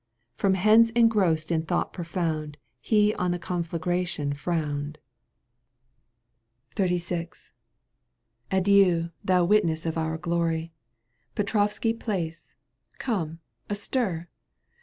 From 0.33 0.55
hence 0.55 0.89
engrossed 0.95 1.51
in 1.51 1.67
thought 1.67 1.93
profound 1.93 2.57
He 2.79 3.13
on 3.17 3.29
the 3.29 3.37
conflagration 3.37 4.33
frowned. 4.33 4.97
^*. 6.75 6.75
XXXVI. 6.75 7.51
Adieu, 8.49 9.11
thou 9.23 9.45
witness 9.45 9.85
of 9.85 9.99
our 9.99 10.17
glory, 10.17 10.73
Petrovski 11.35 11.93
Palace; 11.99 12.55
come, 12.97 13.41
astir 13.69 14.27